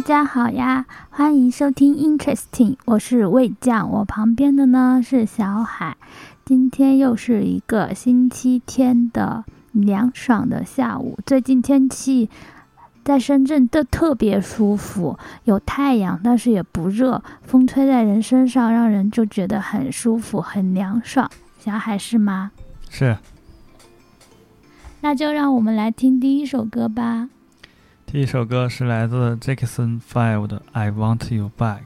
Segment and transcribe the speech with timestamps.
[0.00, 5.98] 大家好呀，欢迎收听 Interesting，我是魏酱，我旁边的呢是小海。
[6.42, 12.30] 今天又是一个星期天的凉爽的下午，最近天气
[13.04, 21.30] 在深圳都特别舒服，有太阳，但是也不热，风吹在人身上，让人就觉得很舒服，很凉爽。
[21.58, 22.52] 小海是吗？
[22.88, 23.18] 是。
[25.02, 27.28] 那就让我们来听第一首歌吧。
[28.12, 31.78] 第一首歌是来自 Jackson Five 的《I Want You Back》。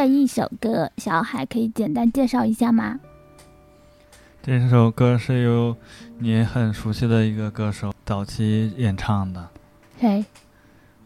[0.00, 2.98] 的一首歌，小海可以简单介绍一下吗？
[4.42, 5.76] 这首歌是由
[6.18, 9.46] 你很熟悉的一个歌手早期演唱的。
[9.98, 10.24] 谁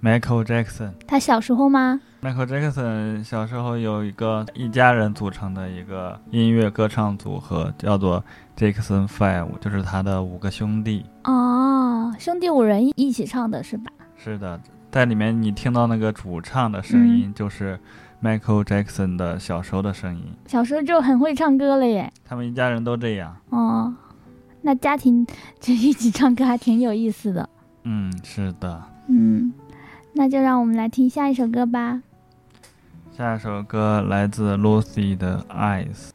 [0.00, 0.92] ？Michael Jackson。
[1.08, 8.24] 他小时候吗？Michael Jackson 小时候有一个一家人组成的一个音乐歌唱组合，叫做
[8.56, 11.04] Jackson Five，就是他的五个兄弟。
[11.24, 13.90] 哦，兄弟五人一起唱的是吧？
[14.16, 14.60] 是的，
[14.92, 17.76] 在里面你听到那个主唱的声音就是。
[18.24, 22.10] Michael Jackson 的小时候的声音，小时候就很会唱歌了耶。
[22.24, 23.36] 他们一家人都这样。
[23.50, 23.94] 哦，
[24.62, 25.26] 那家庭
[25.60, 27.46] 就一起唱歌还挺有意思的。
[27.82, 28.82] 嗯，是的。
[29.08, 29.52] 嗯，
[30.14, 32.00] 那就让我们来听下一首歌吧。
[33.14, 36.08] 下一首歌来自 Lucy 的 Eyes。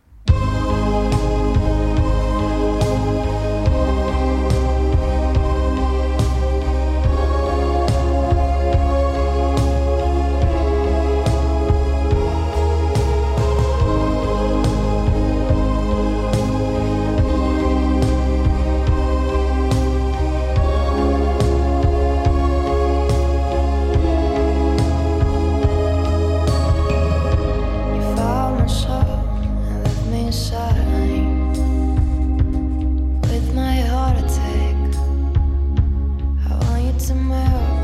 [37.00, 37.79] somewhere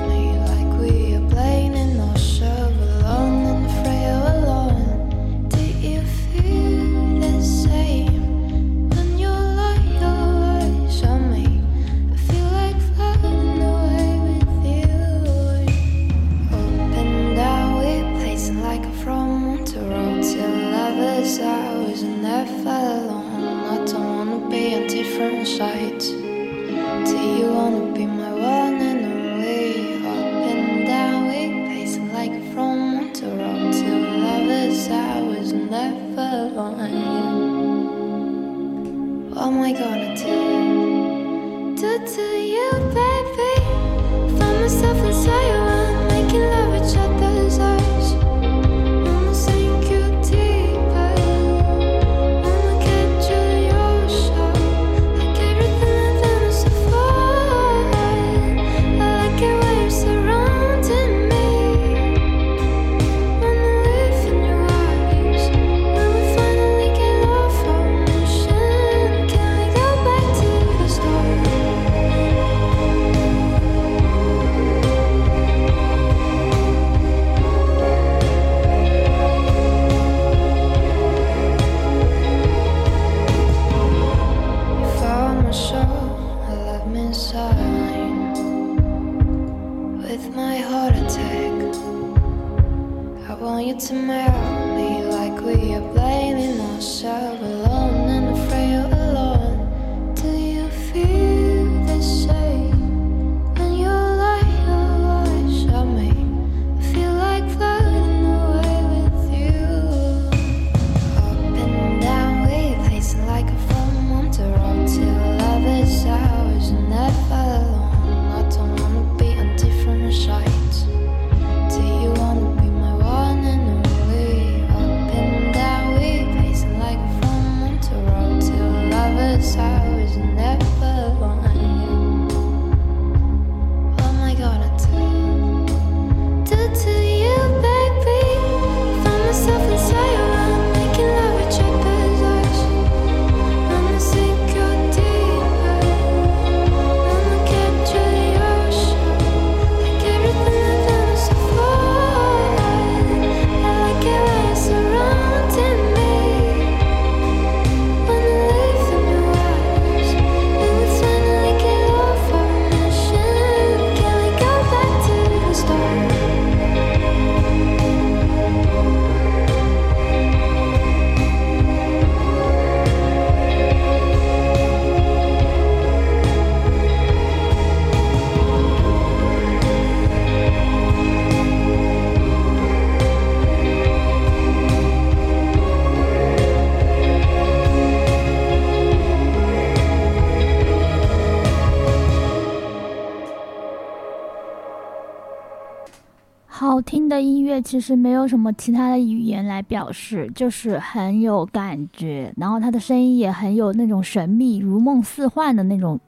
[197.20, 206.00] 音乐其实没有什么其他的语言来表示，就是很有感觉，然后他的声音也很有那种神秘、如梦似幻的那种，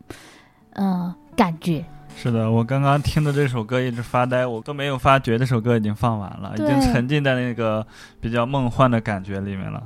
[0.74, 1.84] 嗯，感觉。
[2.16, 7.86] 是的，我刚刚听的这首歌一直发呆，我都没有发觉这首歌已经放完了，已经沉浸在那个
[8.20, 9.84] 比较梦幻的感觉里面了。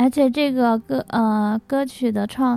[0.00, 2.56] 而且这个歌呃歌曲的唱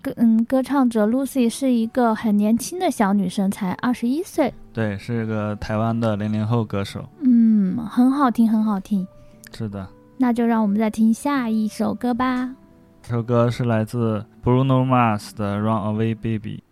[0.00, 4.50] 歌嗯歌唱者 Lucy 是一个很年轻的小女生，才二十一岁。
[4.72, 7.04] 对，是一个台湾的零零后歌手。
[7.20, 9.06] 嗯，很好听，很好听。
[9.52, 9.86] 是的。
[10.16, 12.48] 那就让我们再听下一首歌吧。
[13.02, 16.62] 这首歌是来自 Bruno Mars 的《Run Away Baby》。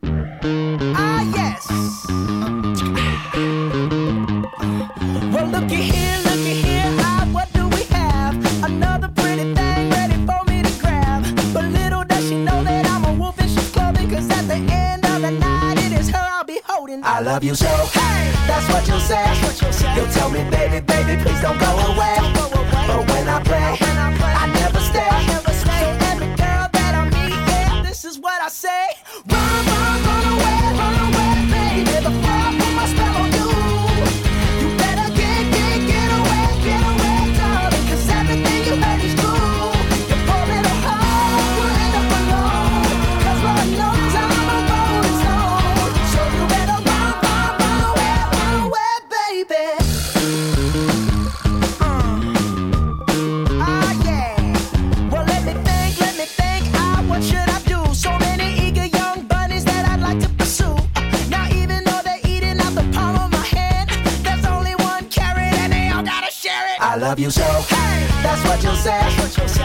[19.06, 19.45] sad.
[67.08, 67.42] love you so.
[67.42, 69.00] Hey, that's what you'll say.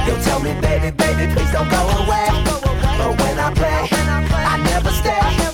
[0.06, 2.28] You'll tell me, baby, baby, please don't go away.
[3.00, 5.51] But when I play, I never stay.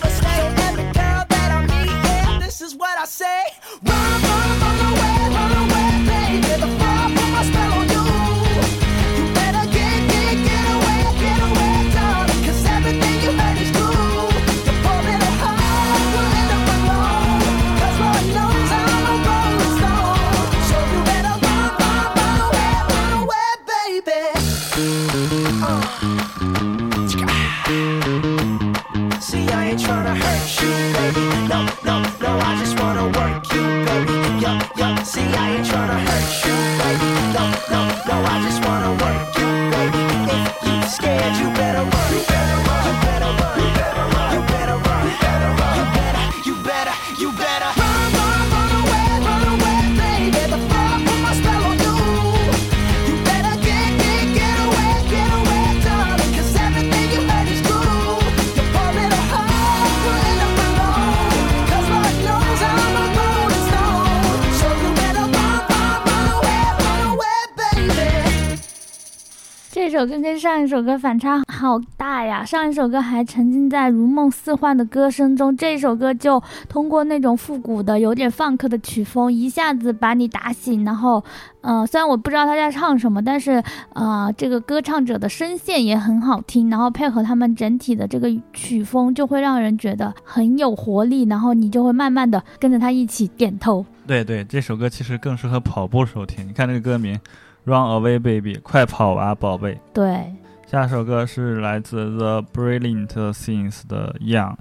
[69.97, 72.45] 首歌跟上一首歌反差好大呀！
[72.45, 76.39] 上一首歌还沉浸在如梦似幻的歌声中，这首歌就
[76.69, 80.85] 通过那种复古的、有点放克的曲风，一下子把你打醒。
[80.85, 81.23] 然后，
[81.61, 83.63] 呃，虽然我不知道他在唱什么，但是，
[83.93, 93.83] 呃，这个歌唱者的声线也很好听，然后配合他们整体的这个曲风，就会让人觉得很有活力，然后你就会慢慢的跟着他一起点头。
[94.05, 96.47] 对对，这首歌其实更适合跑步时候听。
[96.47, 97.19] 你看这个歌名
[97.67, 99.77] ，Run Away Baby，快跑啊，宝贝。
[99.93, 100.33] 对，
[100.65, 104.55] 下首歌是来自 The Brilliant Things 的 Young。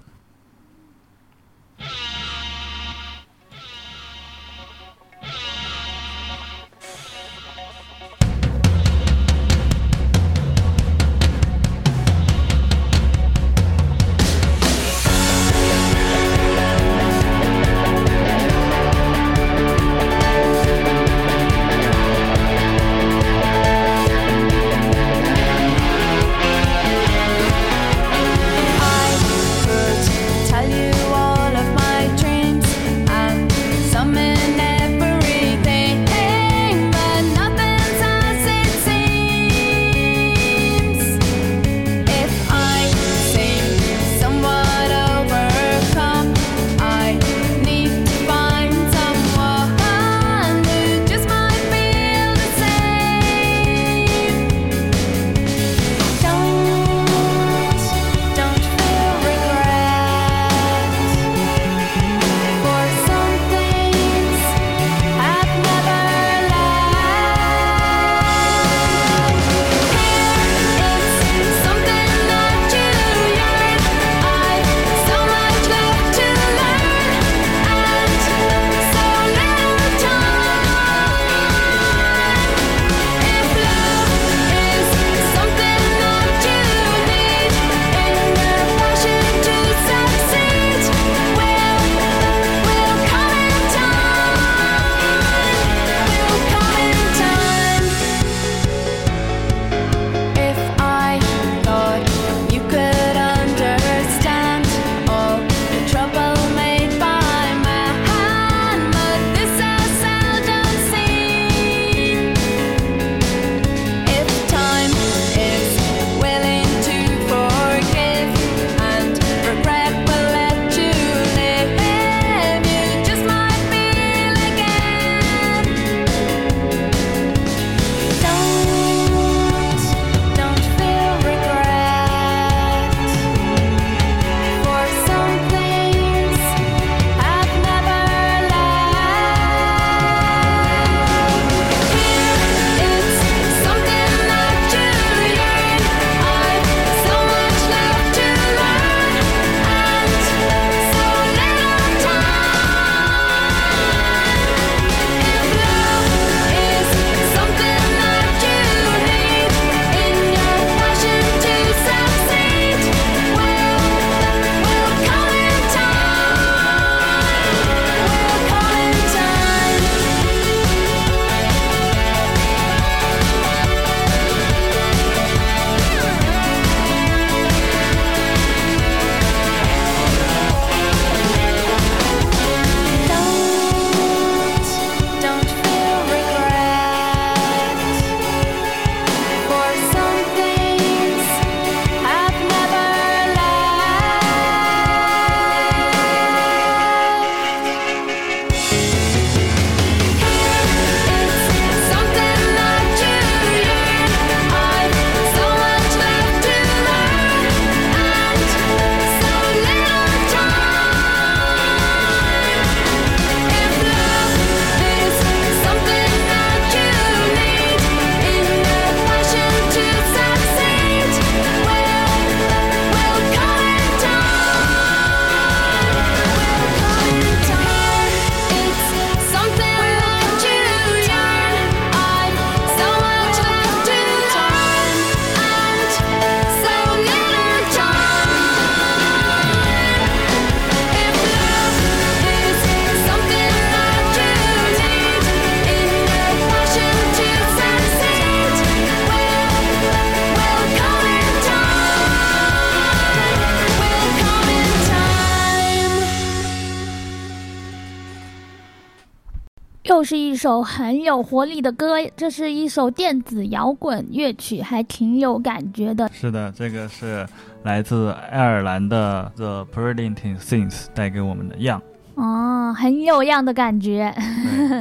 [259.97, 266.07] 又是一首很有活力的歌，这是一首电子摇滚乐曲，还挺有感觉的。
[266.13, 267.27] 是的，这个是
[267.63, 271.81] 来自爱尔兰的 The Burlington Saints 带给我们的样。
[272.15, 274.15] 哦，很有样的感觉。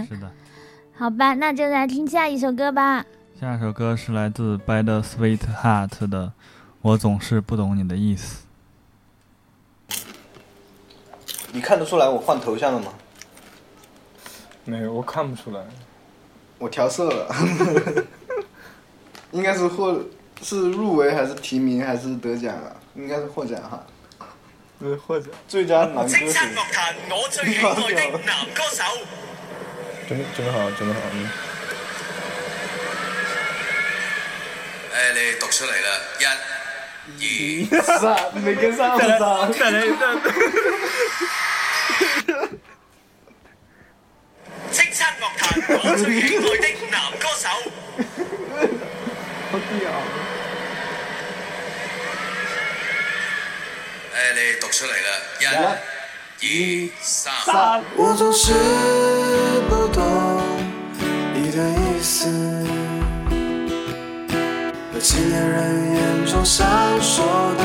[0.10, 0.29] 是的。
[1.00, 3.05] 好吧，那就来听下一首歌吧。
[3.39, 6.27] 下一首歌是来自 Bad Sweetheart 的
[6.81, 8.43] 《我总是不懂你的意思》。
[11.53, 12.88] 你看得出来我换头像了吗？
[14.65, 15.63] 没有，我看不出来。
[16.57, 17.36] 我调色了，
[19.31, 20.01] 应该是获
[20.41, 22.75] 是入围还是提名还是得奖啊？
[22.95, 23.86] 应该是获奖哈。
[24.79, 26.15] 对，获奖最佳男歌手。
[26.15, 27.65] 叱咤樂壇我最喜愛
[28.12, 28.84] 的男歌手。
[30.07, 31.05] 准备准备好了，准备好了。
[31.13, 31.29] 嗯
[34.96, 35.87] 誒，你讀出嚟啦，
[37.20, 37.81] 一、二。
[38.00, 39.51] 三，没跟上，三。
[39.51, 39.85] 再来
[45.98, 47.48] 最喜爱的男歌手。
[49.51, 49.92] 好屌。
[54.16, 55.08] 誒，你读出嚟啦，
[56.40, 56.44] 一、
[56.90, 57.84] 二、三。
[57.96, 58.53] 我总是
[59.70, 60.01] 不懂
[61.34, 62.27] 你的意思，
[64.94, 66.66] 和青年人眼中闪
[67.01, 67.64] 烁的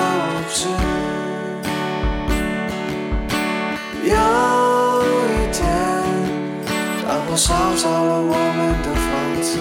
[7.31, 9.57] 火烧着了我们的房子，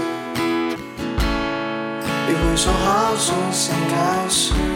[2.28, 4.69] 你会说好重新开始。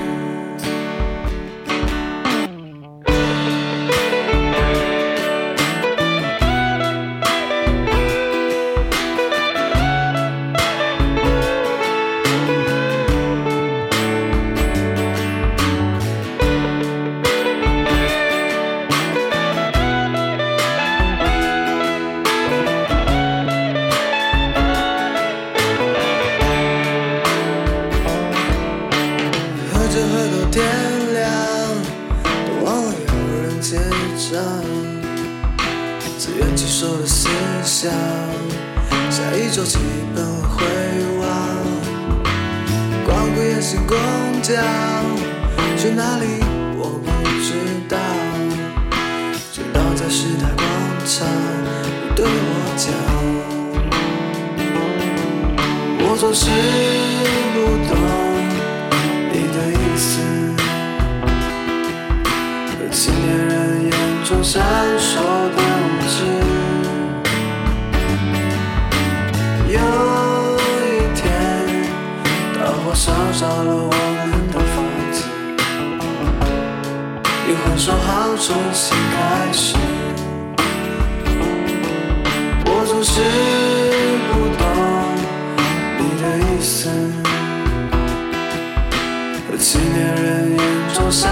[64.23, 64.63] 中闪
[64.97, 66.15] 烁的无知。
[69.67, 69.77] 有
[70.79, 71.21] 一天，
[72.55, 73.91] 大火烧着了我
[74.29, 74.75] 们的房
[75.11, 75.15] 子，
[77.45, 78.07] 你会说好
[78.37, 79.75] 重新开始。
[82.65, 83.11] 我总是
[84.31, 84.63] 不懂
[85.99, 86.89] 你的意思。
[89.49, 90.59] 和青年人眼
[90.93, 91.29] 中闪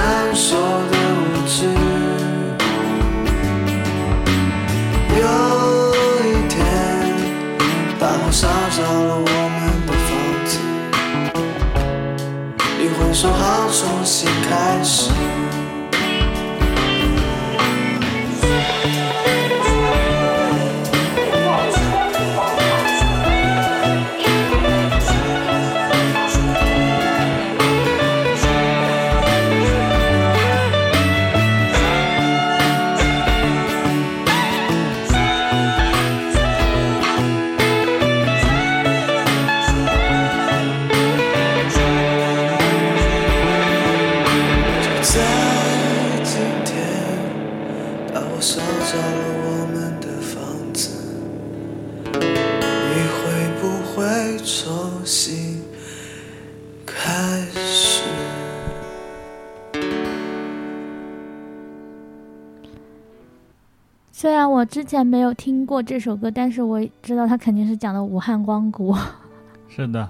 [64.62, 68.96] 我之前没有听过这首歌，但是我知道它肯定是讲的武汉光谷。
[69.68, 70.08] 是的，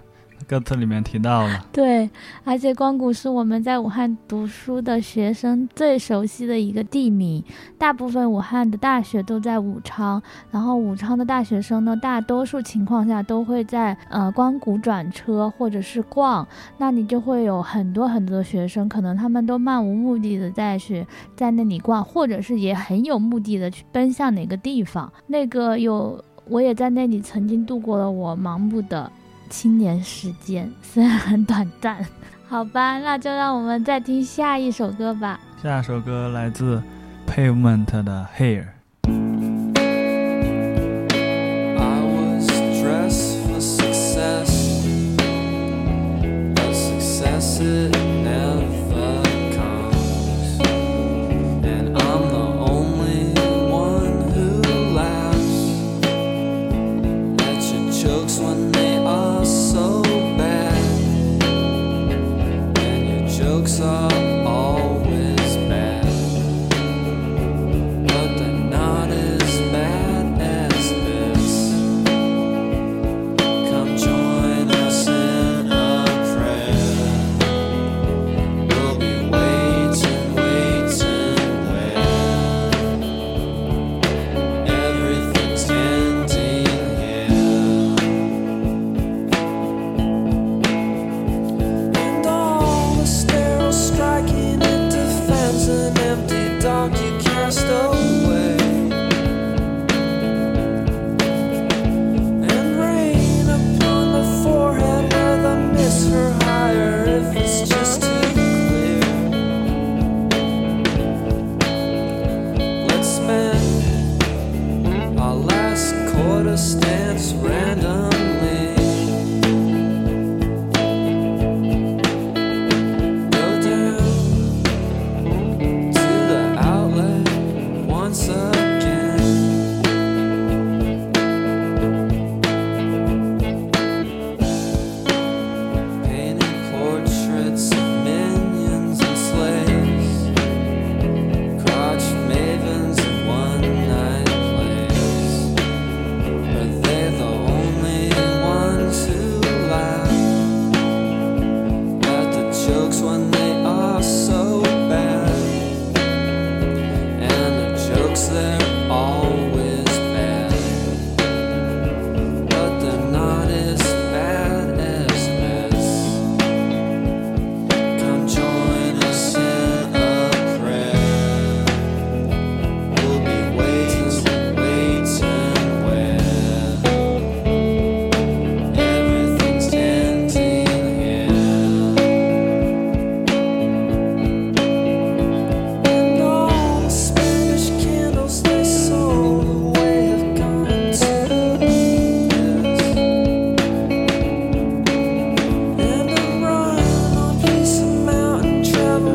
[0.52, 1.66] 歌词里面提到了。
[1.72, 2.10] 对，
[2.44, 7.42] 而且光谷是我们在武汉读书的学生最熟悉的一个地名。
[7.78, 16.46] 大部分武汉的大学都在武昌，然后武昌的大学生呢，大多数情况下都会在呃光谷转车或者是逛，
[16.78, 25.10] 那你就会有很多很多的学生，可能他们都漫无目的的在去在那里逛，或者是也很有目的的去奔向哪个地方。
[25.28, 29.10] 那个有，我也在那里曾经度过了我盲目的。
[29.52, 32.04] 青年时间虽然很短暂，
[32.48, 35.38] 好吧，那就让我们再听下一首歌吧。
[35.62, 36.82] 下一首歌来自
[37.28, 38.68] Pavement 的 Here。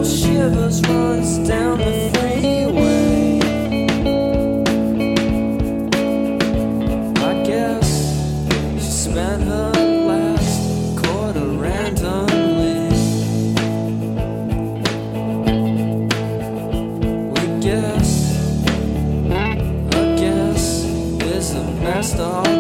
[0.09, 3.41] Shivers runs down the freeway.
[7.19, 7.89] I guess
[8.75, 9.73] she spent her
[10.11, 12.89] last quarter randomly.
[17.33, 18.11] We guess,
[19.31, 22.56] I guess, is the best I'll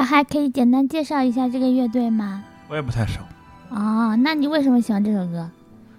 [0.00, 2.42] 小海可以简单介绍一下这个乐队吗？
[2.68, 3.20] 我也不太熟。
[3.68, 5.46] 哦，那你为什么喜欢这首歌？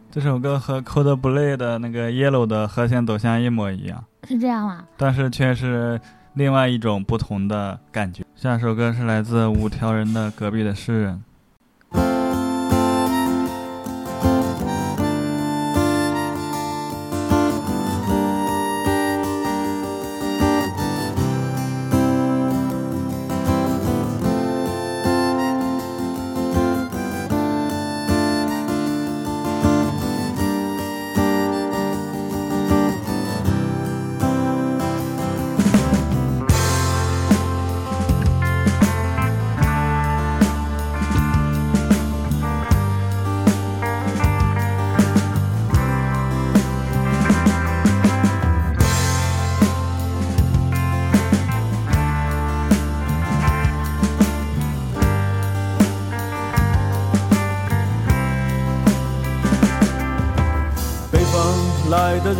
[0.10, 4.86] 这首歌和 Coldplay 的那个 Yellow 的和弦走向一模一样，是这样吗？
[4.98, 6.02] 但是却是
[6.34, 8.26] 另外一种不同的感觉。
[8.36, 11.14] 下首歌是来自五条人的《隔壁的诗人》。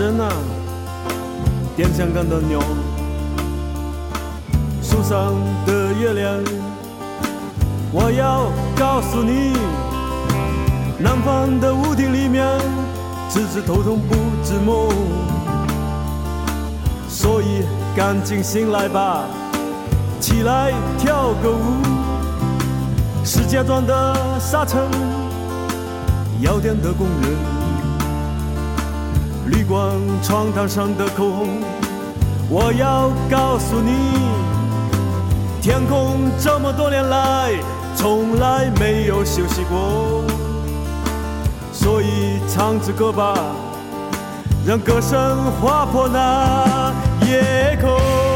[0.02, 0.34] 人啊，
[1.76, 2.60] 点香港的牛，
[4.82, 6.44] 树上的月亮，
[7.92, 9.54] 我要告诉你，
[10.98, 12.48] 南方的屋顶里面，
[13.30, 14.90] 只知头痛不知梦，
[17.08, 17.62] 所以
[17.96, 19.26] 赶紧醒来吧，
[20.20, 21.64] 起来跳个舞，
[23.24, 24.82] 石家庄的沙城，
[26.40, 27.61] 药店的工人。
[29.62, 29.92] 旅馆
[30.24, 31.62] 床单上的口红，
[32.50, 33.94] 我要告诉你，
[35.62, 37.52] 天空这么多年来
[37.96, 40.24] 从来没有休息过，
[41.72, 43.36] 所以唱支歌吧，
[44.66, 46.92] 让歌声划破那
[47.28, 48.31] 夜空。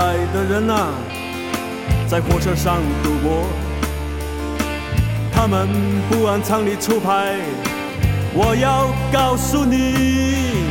[0.00, 0.88] 来的人啊，
[2.08, 3.44] 在火车上度过。
[5.30, 5.68] 他们
[6.08, 7.36] 不按常理出牌，
[8.32, 10.64] 我要告诉你，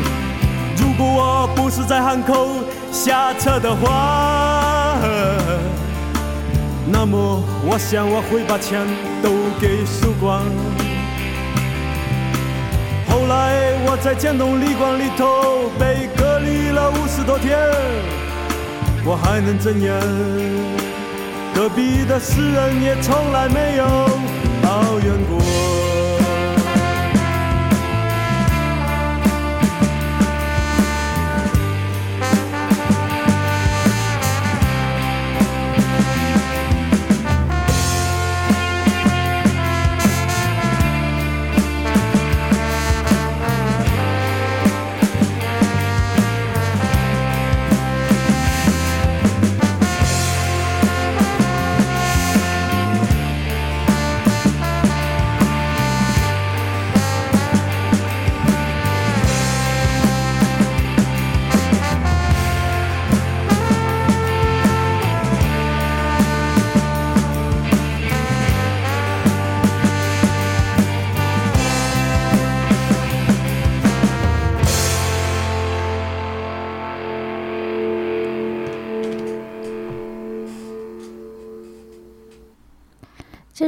[0.77, 2.47] 如果我不是在汉口
[2.91, 4.97] 下车的话，
[6.91, 8.81] 那么我想我会把钱
[9.21, 9.29] 都
[9.61, 10.41] 给输光。
[13.07, 17.57] 后来我在建东旅馆里头被隔离了五十多天，
[19.11, 19.99] 我还能怎样？
[21.55, 23.83] 隔壁的诗人也从来没有
[24.61, 25.88] 抱怨过。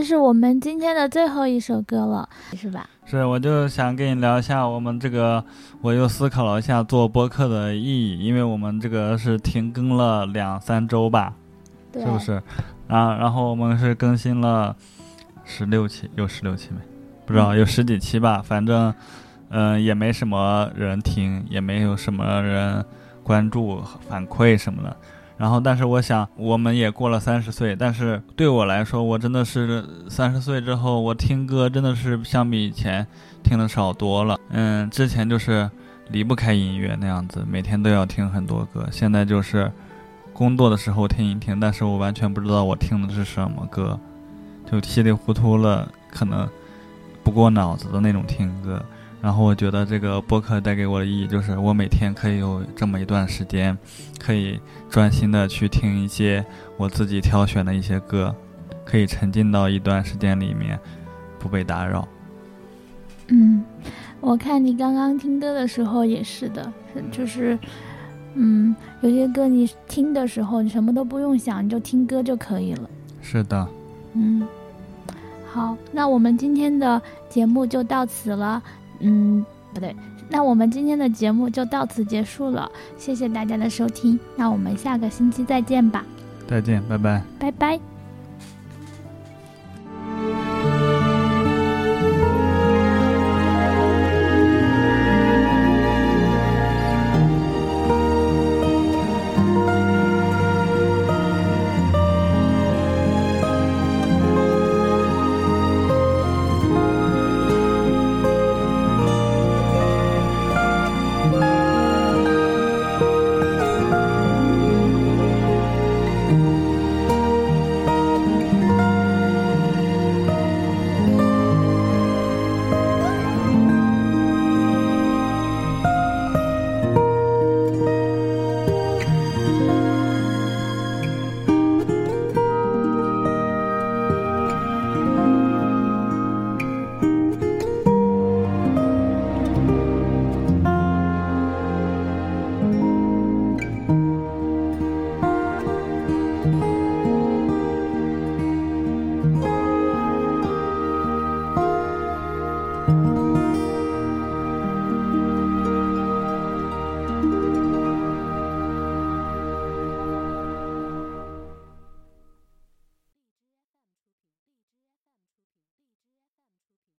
[0.02, 2.90] 这是我们今天的最后一首歌了，是吧？
[3.06, 5.46] 是，我就想跟你聊一下我们这个，
[5.80, 11.36] 我又思考了一下做播客的意义，因为我们这个是停更了两三周吧，
[11.92, 12.42] 对是不是？
[12.88, 14.76] 啊，然后我们是更新了
[15.46, 16.78] 十六期，有十六期没？
[17.28, 18.92] 不知道，有十几期吧，反正，
[19.50, 22.84] 嗯、也没什么人听，也没有什么人
[23.22, 24.98] 关注、反馈什么的。
[25.42, 33.08] 然后，但是我想，我们也过了三十岁，但是对我来说，我真的是三十岁之后，我听歌真的是相比以前
[33.42, 34.40] 听的少多了。
[34.52, 35.68] 嗯，之前就是
[36.10, 38.88] 离不开音乐那样子，每天都要听很多歌。
[38.92, 39.72] 现在就是
[40.32, 44.00] 工作的时候听一听，但是我完全不知道我听的是什么歌，
[44.72, 46.48] 就稀里糊涂了，可能
[47.24, 48.80] 不过脑子的那种听歌。
[49.22, 53.78] 然后我觉得这个播客带给我的意义就是，我每天可以有这么一段时间，
[54.20, 56.44] 可以专心的去听一些
[56.76, 58.36] 我自己挑选的一些歌，
[58.84, 60.80] 可以沉浸到一段时间里面，
[61.38, 62.08] 不被打扰。
[63.28, 63.64] 嗯，
[64.20, 66.74] 我看你刚刚听歌的时候也是的，
[67.12, 67.58] 就是，
[68.34, 72.90] 嗯，有些歌你听的时候你什么都不用想，你就听歌就可以了。
[73.22, 73.68] 是的，
[74.16, 74.46] 嗯，
[75.54, 78.62] 好，那我们今天的节目就到此了。
[79.02, 79.96] 嗯，不对，
[80.30, 86.06] 那我们今天的节目就到此结束了，谢谢大家的收听，那我们下个星期再见吧，
[86.48, 87.24] 再见，拜拜。
[87.40, 87.91] 拜拜。